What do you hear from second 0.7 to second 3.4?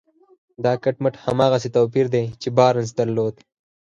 کټ مټ هماغسې توپير دی چې بارنس درلود.